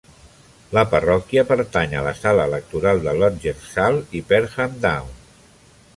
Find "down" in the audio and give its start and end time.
4.87-5.13